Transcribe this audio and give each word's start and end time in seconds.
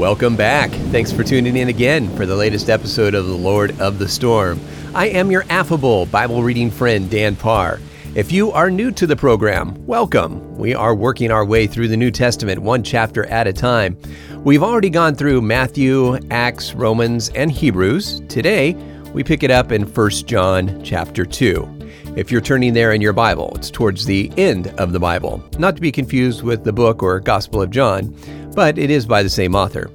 Welcome 0.00 0.34
back. 0.34 0.70
Thanks 0.70 1.12
for 1.12 1.22
tuning 1.22 1.58
in 1.58 1.68
again 1.68 2.08
for 2.16 2.24
the 2.24 2.34
latest 2.34 2.70
episode 2.70 3.14
of 3.14 3.26
The 3.26 3.34
Lord 3.34 3.78
of 3.82 3.98
the 3.98 4.08
Storm. 4.08 4.58
I 4.94 5.08
am 5.08 5.30
your 5.30 5.44
affable 5.50 6.06
Bible 6.06 6.42
reading 6.42 6.70
friend, 6.70 7.10
Dan 7.10 7.36
Parr. 7.36 7.80
If 8.14 8.32
you 8.32 8.50
are 8.50 8.70
new 8.70 8.92
to 8.92 9.06
the 9.06 9.14
program, 9.14 9.74
welcome. 9.86 10.56
We 10.56 10.74
are 10.74 10.94
working 10.94 11.30
our 11.30 11.44
way 11.44 11.66
through 11.66 11.88
the 11.88 11.98
New 11.98 12.10
Testament 12.10 12.62
one 12.62 12.82
chapter 12.82 13.26
at 13.26 13.46
a 13.46 13.52
time. 13.52 13.98
We've 14.42 14.62
already 14.62 14.88
gone 14.88 15.16
through 15.16 15.42
Matthew, 15.42 16.16
Acts, 16.30 16.72
Romans, 16.72 17.28
and 17.34 17.52
Hebrews. 17.52 18.22
Today, 18.26 18.72
we 19.12 19.22
pick 19.22 19.42
it 19.42 19.50
up 19.50 19.70
in 19.70 19.82
1 19.82 20.10
John 20.24 20.82
chapter 20.82 21.26
2. 21.26 21.79
If 22.16 22.30
you're 22.30 22.40
turning 22.40 22.74
there 22.74 22.92
in 22.92 23.00
your 23.00 23.12
Bible, 23.12 23.52
it's 23.54 23.70
towards 23.70 24.04
the 24.04 24.32
end 24.36 24.68
of 24.78 24.92
the 24.92 25.00
Bible, 25.00 25.42
not 25.58 25.76
to 25.76 25.82
be 25.82 25.92
confused 25.92 26.42
with 26.42 26.64
the 26.64 26.72
book 26.72 27.02
or 27.02 27.20
Gospel 27.20 27.62
of 27.62 27.70
John, 27.70 28.16
but 28.54 28.78
it 28.78 28.90
is 28.90 29.06
by 29.06 29.22
the 29.22 29.30
same 29.30 29.54
author. 29.54 29.90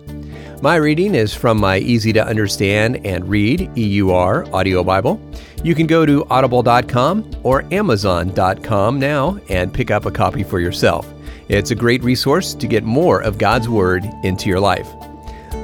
My 0.62 0.76
reading 0.78 1.14
is 1.14 1.34
from 1.34 1.60
my 1.60 1.78
easy 1.78 2.14
to 2.14 2.26
understand 2.26 3.06
and 3.06 3.28
read 3.30 3.70
EUR 3.76 4.48
audio 4.54 4.84
Bible. 4.84 5.22
You 5.64 5.76
can 5.76 5.86
go 5.86 6.06
to 6.06 6.26
audible.com 6.30 7.30
or 7.44 7.66
amazon.com 7.74 9.00
now 9.00 9.40
and 9.50 9.74
pick 9.74 9.92
up 9.92 10.06
a 10.06 10.12
copy 10.12 10.44
for 10.44 10.60
yourself. 10.60 11.12
It's 11.50 11.72
a 11.72 11.76
great 11.76 12.04
resource 12.04 12.54
to 12.56 12.68
get 12.68 12.84
more 12.84 13.22
of 13.22 13.38
God's 13.38 13.70
Word 13.70 14.06
into 14.24 14.50
your 14.50 14.60
life. 14.60 14.88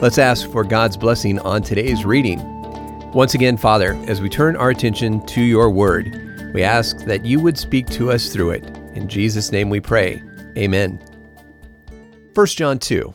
Let's 0.01 0.17
ask 0.17 0.49
for 0.51 0.63
God's 0.63 0.97
blessing 0.97 1.39
on 1.39 1.63
today's 1.63 2.05
reading. 2.05 2.60
Once 3.13 3.33
again, 3.33 3.57
Father, 3.57 3.93
as 4.07 4.21
we 4.21 4.29
turn 4.29 4.55
our 4.55 4.69
attention 4.69 5.25
to 5.25 5.41
your 5.41 5.69
Word, 5.69 6.51
we 6.53 6.63
ask 6.63 6.99
that 6.99 7.25
you 7.25 7.41
would 7.41 7.57
speak 7.57 7.87
to 7.87 8.09
us 8.09 8.31
through 8.31 8.51
it. 8.51 8.63
In 8.95 9.09
Jesus' 9.09 9.51
name 9.51 9.69
we 9.69 9.81
pray. 9.81 10.23
Amen. 10.57 10.97
1 12.33 12.45
John 12.47 12.79
2 12.79 13.13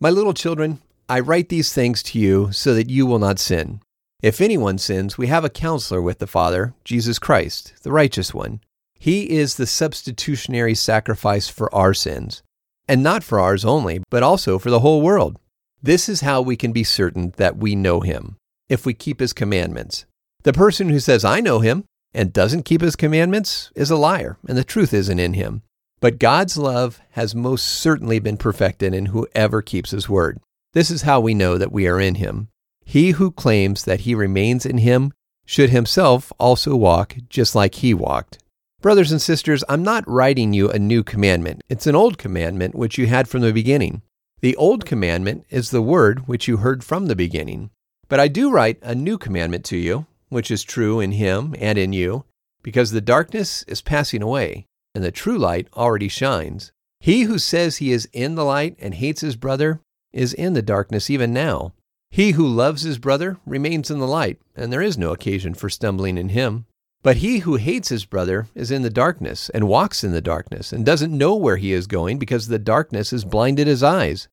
My 0.00 0.10
little 0.10 0.34
children, 0.34 0.80
I 1.08 1.20
write 1.20 1.50
these 1.50 1.72
things 1.72 2.02
to 2.04 2.18
you 2.18 2.50
so 2.50 2.74
that 2.74 2.90
you 2.90 3.06
will 3.06 3.20
not 3.20 3.38
sin. 3.38 3.80
If 4.24 4.40
anyone 4.40 4.78
sins, 4.78 5.16
we 5.16 5.28
have 5.28 5.44
a 5.44 5.50
counselor 5.50 6.02
with 6.02 6.18
the 6.18 6.26
Father, 6.26 6.74
Jesus 6.82 7.20
Christ, 7.20 7.74
the 7.84 7.92
righteous 7.92 8.34
one. 8.34 8.60
He 8.98 9.30
is 9.30 9.54
the 9.54 9.66
substitutionary 9.68 10.74
sacrifice 10.74 11.48
for 11.48 11.72
our 11.72 11.94
sins, 11.94 12.42
and 12.88 13.04
not 13.04 13.22
for 13.22 13.38
ours 13.38 13.64
only, 13.64 14.00
but 14.10 14.24
also 14.24 14.58
for 14.58 14.70
the 14.70 14.80
whole 14.80 15.00
world. 15.00 15.38
This 15.80 16.08
is 16.08 16.22
how 16.22 16.42
we 16.42 16.56
can 16.56 16.72
be 16.72 16.82
certain 16.82 17.32
that 17.36 17.56
we 17.56 17.76
know 17.76 18.00
him, 18.00 18.36
if 18.68 18.86
we 18.86 18.94
keep 18.94 19.20
his 19.20 19.32
commandments. 19.32 20.06
The 20.44 20.52
person 20.52 20.88
who 20.88 21.00
says, 21.00 21.24
I 21.24 21.40
know 21.40 21.60
him, 21.60 21.84
and 22.14 22.32
doesn't 22.32 22.64
keep 22.64 22.80
his 22.80 22.96
commandments 22.96 23.70
is 23.74 23.90
a 23.90 23.96
liar, 23.96 24.38
and 24.46 24.56
the 24.56 24.64
truth 24.64 24.94
isn't 24.94 25.18
in 25.18 25.34
him. 25.34 25.62
But 26.00 26.18
God's 26.18 26.56
love 26.56 27.00
has 27.10 27.34
most 27.34 27.66
certainly 27.66 28.18
been 28.18 28.36
perfected 28.36 28.94
in 28.94 29.06
whoever 29.06 29.62
keeps 29.62 29.90
his 29.90 30.08
word. 30.08 30.38
This 30.72 30.90
is 30.90 31.02
how 31.02 31.20
we 31.20 31.34
know 31.34 31.58
that 31.58 31.72
we 31.72 31.88
are 31.88 32.00
in 32.00 32.16
him. 32.16 32.48
He 32.84 33.10
who 33.10 33.30
claims 33.30 33.84
that 33.84 34.00
he 34.00 34.14
remains 34.14 34.64
in 34.64 34.78
him 34.78 35.12
should 35.44 35.70
himself 35.70 36.32
also 36.38 36.76
walk 36.76 37.16
just 37.28 37.54
like 37.54 37.76
he 37.76 37.92
walked. 37.94 38.38
Brothers 38.80 39.10
and 39.10 39.20
sisters, 39.20 39.64
I'm 39.68 39.82
not 39.82 40.08
writing 40.08 40.52
you 40.52 40.70
a 40.70 40.78
new 40.78 41.02
commandment. 41.02 41.62
It's 41.68 41.86
an 41.86 41.96
old 41.96 42.16
commandment 42.16 42.76
which 42.76 42.96
you 42.96 43.06
had 43.06 43.28
from 43.28 43.40
the 43.40 43.52
beginning. 43.52 44.02
The 44.40 44.54
old 44.54 44.86
commandment 44.86 45.46
is 45.50 45.70
the 45.70 45.82
word 45.82 46.28
which 46.28 46.46
you 46.46 46.58
heard 46.58 46.84
from 46.84 47.06
the 47.06 47.16
beginning. 47.16 47.70
But 48.08 48.20
I 48.20 48.28
do 48.28 48.50
write 48.50 48.78
a 48.82 48.94
new 48.94 49.18
commandment 49.18 49.64
to 49.66 49.76
you, 49.76 50.06
which 50.28 50.50
is 50.50 50.62
true 50.62 51.00
in 51.00 51.12
him 51.12 51.54
and 51.58 51.78
in 51.78 51.92
you, 51.92 52.24
because 52.62 52.90
the 52.90 53.00
darkness 53.00 53.62
is 53.64 53.82
passing 53.82 54.22
away, 54.22 54.66
and 54.94 55.04
the 55.04 55.10
true 55.10 55.38
light 55.38 55.68
already 55.76 56.08
shines. 56.08 56.72
He 57.00 57.22
who 57.22 57.38
says 57.38 57.76
he 57.76 57.92
is 57.92 58.08
in 58.12 58.34
the 58.34 58.44
light 58.44 58.76
and 58.80 58.94
hates 58.94 59.20
his 59.20 59.36
brother 59.36 59.80
is 60.12 60.32
in 60.32 60.54
the 60.54 60.62
darkness 60.62 61.10
even 61.10 61.32
now. 61.32 61.72
He 62.10 62.32
who 62.32 62.46
loves 62.46 62.82
his 62.82 62.98
brother 62.98 63.38
remains 63.44 63.90
in 63.90 63.98
the 63.98 64.06
light, 64.06 64.40
and 64.56 64.72
there 64.72 64.82
is 64.82 64.96
no 64.96 65.12
occasion 65.12 65.54
for 65.54 65.68
stumbling 65.68 66.16
in 66.16 66.30
him. 66.30 66.64
But 67.02 67.18
he 67.18 67.38
who 67.40 67.56
hates 67.56 67.90
his 67.90 68.06
brother 68.06 68.48
is 68.54 68.70
in 68.70 68.82
the 68.82 68.90
darkness 68.90 69.50
and 69.50 69.68
walks 69.68 70.02
in 70.02 70.12
the 70.12 70.20
darkness 70.20 70.72
and 70.72 70.84
doesn't 70.84 71.16
know 71.16 71.36
where 71.36 71.58
he 71.58 71.72
is 71.72 71.86
going 71.86 72.18
because 72.18 72.48
the 72.48 72.58
darkness 72.58 73.10
has 73.10 73.24
blinded 73.24 73.66
his 73.66 73.82
eyes. 73.82 74.28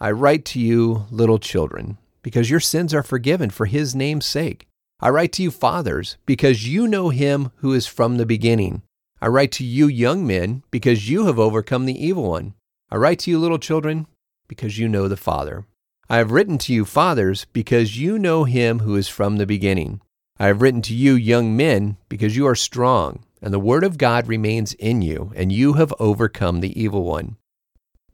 I 0.00 0.12
write 0.12 0.44
to 0.46 0.60
you, 0.60 1.06
little 1.10 1.38
children, 1.38 1.98
because 2.26 2.50
your 2.50 2.58
sins 2.58 2.92
are 2.92 3.04
forgiven 3.04 3.50
for 3.50 3.66
his 3.66 3.94
name's 3.94 4.26
sake. 4.26 4.66
I 4.98 5.10
write 5.10 5.30
to 5.34 5.44
you, 5.44 5.52
fathers, 5.52 6.16
because 6.26 6.66
you 6.66 6.88
know 6.88 7.10
him 7.10 7.52
who 7.58 7.72
is 7.72 7.86
from 7.86 8.16
the 8.16 8.26
beginning. 8.26 8.82
I 9.20 9.28
write 9.28 9.52
to 9.52 9.64
you, 9.64 9.86
young 9.86 10.26
men, 10.26 10.64
because 10.72 11.08
you 11.08 11.26
have 11.26 11.38
overcome 11.38 11.86
the 11.86 12.04
evil 12.04 12.24
one. 12.24 12.54
I 12.90 12.96
write 12.96 13.20
to 13.20 13.30
you, 13.30 13.38
little 13.38 13.60
children, 13.60 14.08
because 14.48 14.76
you 14.76 14.88
know 14.88 15.06
the 15.06 15.16
Father. 15.16 15.66
I 16.10 16.16
have 16.16 16.32
written 16.32 16.58
to 16.58 16.72
you, 16.72 16.84
fathers, 16.84 17.46
because 17.52 17.96
you 17.96 18.18
know 18.18 18.42
him 18.42 18.80
who 18.80 18.96
is 18.96 19.06
from 19.06 19.36
the 19.36 19.46
beginning. 19.46 20.00
I 20.36 20.48
have 20.48 20.60
written 20.60 20.82
to 20.82 20.96
you, 20.96 21.14
young 21.14 21.56
men, 21.56 21.96
because 22.08 22.36
you 22.36 22.44
are 22.48 22.56
strong, 22.56 23.20
and 23.40 23.54
the 23.54 23.60
word 23.60 23.84
of 23.84 23.98
God 23.98 24.26
remains 24.26 24.74
in 24.74 25.00
you, 25.00 25.30
and 25.36 25.52
you 25.52 25.74
have 25.74 25.94
overcome 26.00 26.58
the 26.58 26.76
evil 26.76 27.04
one. 27.04 27.36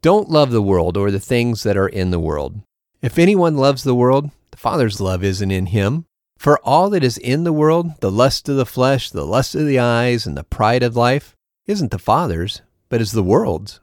Don't 0.02 0.28
love 0.28 0.50
the 0.50 0.60
world 0.60 0.98
or 0.98 1.10
the 1.10 1.18
things 1.18 1.62
that 1.62 1.78
are 1.78 1.88
in 1.88 2.10
the 2.10 2.20
world. 2.20 2.60
If 3.02 3.18
anyone 3.18 3.56
loves 3.56 3.82
the 3.82 3.96
world, 3.96 4.30
the 4.52 4.56
Father's 4.56 5.00
love 5.00 5.24
isn't 5.24 5.50
in 5.50 5.66
him. 5.66 6.06
For 6.38 6.60
all 6.60 6.88
that 6.90 7.02
is 7.02 7.18
in 7.18 7.42
the 7.42 7.52
world, 7.52 8.00
the 8.00 8.12
lust 8.12 8.48
of 8.48 8.56
the 8.56 8.64
flesh, 8.64 9.10
the 9.10 9.26
lust 9.26 9.56
of 9.56 9.66
the 9.66 9.80
eyes, 9.80 10.24
and 10.24 10.36
the 10.36 10.44
pride 10.44 10.84
of 10.84 10.96
life, 10.96 11.34
isn't 11.66 11.90
the 11.90 11.98
Father's, 11.98 12.62
but 12.88 13.00
is 13.00 13.10
the 13.10 13.22
world's. 13.22 13.80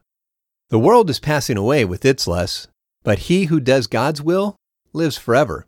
The 0.69 0.79
world 0.79 1.09
is 1.09 1.19
passing 1.19 1.57
away 1.57 1.83
with 1.83 2.05
its 2.05 2.27
lusts, 2.27 2.69
but 3.03 3.19
he 3.19 3.45
who 3.45 3.59
does 3.59 3.87
God's 3.87 4.21
will 4.21 4.55
lives 4.93 5.17
forever. 5.17 5.65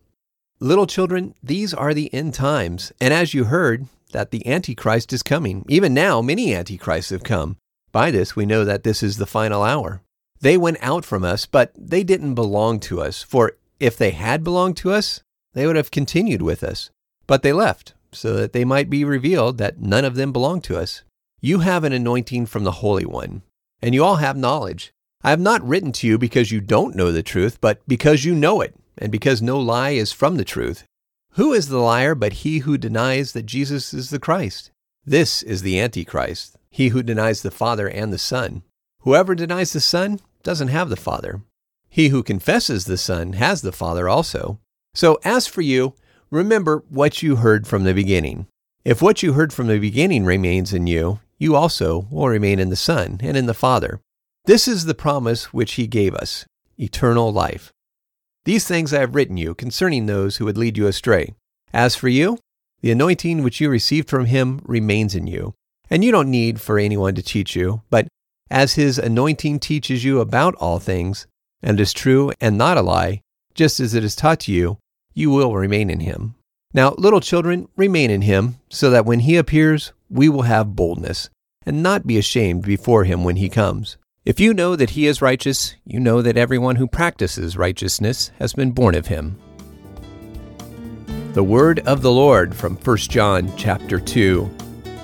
Little 0.62 0.88
children, 0.88 1.36
these 1.44 1.74
are 1.74 1.94
the 1.94 2.14
end 2.14 2.34
times, 2.34 2.94
and 3.02 3.14
as 3.14 3.34
you 3.34 3.46
heard, 3.46 3.88
that 4.14 4.32
the 4.32 4.46
Antichrist 4.48 5.12
is 5.12 5.24
coming. 5.24 5.66
Even 5.68 5.94
now, 5.94 6.22
many 6.22 6.56
Antichrists 6.56 7.10
have 7.10 7.24
come. 7.24 7.58
By 7.92 8.12
this, 8.12 8.34
we 8.34 8.46
know 8.46 8.64
that 8.64 8.84
this 8.84 9.04
is 9.04 9.18
the 9.18 9.26
final 9.26 9.64
hour. 9.64 10.02
They 10.42 10.58
went 10.58 10.80
out 10.82 11.06
from 11.06 11.24
us, 11.24 11.46
but 11.46 11.72
they 11.78 12.04
didn't 12.04 12.34
belong 12.34 12.80
to 12.82 13.00
us, 13.00 13.22
for 13.22 13.58
if 13.80 13.96
they 13.96 14.12
had 14.12 14.44
belonged 14.44 14.78
to 14.78 14.92
us, 14.92 15.22
they 15.54 15.68
would 15.68 15.76
have 15.76 15.92
continued 15.92 16.42
with 16.42 16.64
us. 16.64 16.90
But 17.28 17.44
they 17.44 17.54
left, 17.54 17.94
so 18.12 18.34
that 18.34 18.52
they 18.52 18.66
might 18.66 18.90
be 18.90 19.06
revealed 19.06 19.60
that 19.60 19.80
none 19.80 20.04
of 20.04 20.16
them 20.16 20.34
belonged 20.34 20.64
to 20.66 20.80
us. 20.80 21.04
You 21.40 21.60
have 21.60 21.84
an 21.84 21.94
anointing 21.94 22.48
from 22.48 22.64
the 22.64 22.80
Holy 22.84 23.06
One, 23.06 23.44
and 23.82 23.94
you 23.94 24.04
all 24.04 24.18
have 24.18 24.36
knowledge. 24.36 24.92
I 25.24 25.30
have 25.30 25.40
not 25.40 25.68
written 25.68 25.92
to 25.94 26.08
you 26.08 26.18
because 26.18 26.52
you 26.52 26.60
don't 26.60 26.96
know 26.96 27.12
the 27.12 27.24
truth, 27.24 27.62
but 27.62 27.80
because 27.88 28.26
you 28.26 28.34
know 28.34 28.62
it, 28.62 28.76
and 28.98 29.12
because 29.12 29.42
no 29.42 29.60
lie 29.60 29.92
is 29.92 30.12
from 30.12 30.38
the 30.38 30.46
truth. 30.46 30.84
Who 31.36 31.54
is 31.54 31.68
the 31.68 31.78
liar 31.78 32.16
but 32.16 32.34
he 32.34 32.60
who 32.60 32.78
denies 32.78 33.34
that 33.34 33.46
Jesus 33.46 33.94
is 33.94 34.10
the 34.10 34.20
Christ? 34.20 34.72
This 35.06 35.44
is 35.44 35.62
the 35.62 35.80
Antichrist, 35.80 36.58
he 36.72 36.90
who 36.90 37.04
denies 37.04 37.42
the 37.42 37.52
Father 37.52 37.88
and 37.88 38.12
the 38.12 38.18
Son. 38.18 38.64
Whoever 39.02 39.34
denies 39.34 39.74
the 39.74 39.80
Son 39.80 40.20
doesn't 40.44 40.70
have 40.70 40.90
the 40.90 40.96
Father. 40.96 41.42
He 41.90 42.08
who 42.08 42.24
confesses 42.24 42.86
the 42.86 42.98
Son 42.98 43.34
has 43.34 43.62
the 43.62 43.72
Father 43.72 44.08
also. 44.08 44.60
So, 44.94 45.20
as 45.24 45.48
for 45.48 45.62
you, 45.62 45.94
remember 46.30 46.84
what 46.90 47.22
you 47.22 47.38
heard 47.38 47.68
from 47.68 47.84
the 47.84 47.94
beginning. 47.94 48.48
If 48.84 49.02
what 49.02 49.22
you 49.22 49.34
heard 49.34 49.54
from 49.54 49.68
the 49.68 49.80
beginning 49.80 50.26
remains 50.26 50.74
in 50.74 50.88
you, 50.88 51.20
you 51.38 51.56
also 51.56 52.08
will 52.10 52.30
remain 52.30 52.60
in 52.60 52.70
the 52.70 52.76
Son 52.76 53.20
and 53.22 53.36
in 53.36 53.46
the 53.46 53.54
Father. 53.54 54.00
This 54.46 54.68
is 54.68 54.86
the 54.86 54.96
promise 54.96 55.54
which 55.54 55.74
He 55.74 55.86
gave 55.86 56.16
us 56.16 56.46
eternal 56.78 57.32
life. 57.32 57.72
These 58.46 58.66
things 58.66 58.94
I 58.94 59.02
have 59.02 59.14
written 59.14 59.38
you 59.38 59.54
concerning 59.54 60.06
those 60.06 60.38
who 60.38 60.46
would 60.46 60.58
lead 60.58 60.78
you 60.78 60.88
astray. 60.88 61.36
As 61.74 61.96
for 61.96 62.10
you, 62.10 62.40
the 62.82 62.92
anointing 62.92 63.44
which 63.44 63.62
you 63.62 63.70
received 63.70 64.10
from 64.10 64.26
Him 64.26 64.62
remains 64.66 65.14
in 65.14 65.28
you, 65.28 65.54
and 65.90 66.04
you 66.04 66.12
don't 66.12 66.32
need 66.32 66.60
for 66.60 66.80
anyone 66.80 67.14
to 67.16 67.22
teach 67.22 67.56
you, 67.56 67.84
but 67.92 68.08
as 68.52 68.74
His 68.74 69.00
anointing 69.00 69.60
teaches 69.60 70.04
you 70.04 70.20
about 70.20 70.54
all 70.56 70.78
things, 70.78 71.26
and 71.64 71.80
is 71.80 71.94
true 71.94 72.32
and 72.40 72.58
not 72.58 72.78
a 72.78 72.82
lie, 72.82 73.22
just 73.54 73.80
as 73.80 73.94
it 73.94 74.04
is 74.04 74.16
taught 74.16 74.42
to 74.42 74.52
you, 74.52 74.78
you 75.14 75.30
will 75.30 75.56
remain 75.56 75.90
in 75.90 76.02
him. 76.02 76.36
Now, 76.74 76.94
little 76.98 77.20
children, 77.20 77.68
remain 77.76 78.10
in 78.10 78.22
him, 78.22 78.58
so 78.70 78.90
that 78.90 79.06
when 79.06 79.22
he 79.22 79.36
appears, 79.36 79.94
we 80.10 80.30
will 80.30 80.44
have 80.44 80.76
boldness, 80.76 81.30
and 81.66 81.84
not 81.84 82.08
be 82.08 82.18
ashamed 82.18 82.64
before 82.64 83.04
him 83.04 83.24
when 83.24 83.36
he 83.36 83.50
comes. 83.50 83.98
If 84.24 84.40
you 84.40 84.54
know 84.54 84.76
that 84.76 84.92
he 84.92 85.08
is 85.08 85.22
righteous, 85.22 85.76
you 85.86 86.00
know 86.00 86.22
that 86.22 86.38
everyone 86.38 86.78
who 86.78 86.88
practices 86.88 87.58
righteousness 87.58 88.32
has 88.40 88.54
been 88.54 88.72
born 88.72 88.96
of 88.96 89.08
him. 89.08 89.38
The 91.34 91.44
word 91.44 91.80
of 91.80 92.02
the 92.02 92.12
Lord 92.12 92.54
from 92.56 92.78
1 92.78 92.98
John 92.98 93.52
chapter 93.58 94.00
2. 94.00 94.61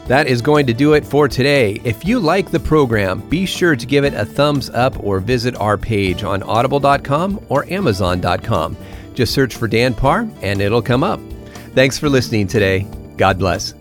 That 0.08 0.28
is 0.28 0.42
going 0.42 0.66
to 0.68 0.74
do 0.74 0.94
it 0.94 1.06
for 1.06 1.28
today. 1.28 1.82
If 1.84 2.06
you 2.06 2.20
like 2.20 2.50
the 2.50 2.60
program, 2.60 3.20
be 3.30 3.46
sure 3.46 3.76
to 3.76 3.86
give 3.86 4.06
it 4.06 4.14
a 4.14 4.26
thumbs 4.26 4.70
up 4.70 5.04
or 5.04 5.20
visit 5.20 5.56
our 5.58 5.78
page 5.78 6.24
on 6.24 6.44
audible.com 6.44 7.46
or 7.50 7.72
amazon.com. 7.72 8.78
Just 9.14 9.34
search 9.34 9.56
for 9.56 9.68
Dan 9.68 9.94
Parr 9.94 10.30
and 10.42 10.62
it'll 10.62 10.82
come 10.82 11.04
up. 11.04 11.20
Thanks 11.74 11.98
for 11.98 12.08
listening 12.08 12.48
today. 12.48 12.88
God 13.18 13.38
bless. 13.38 13.77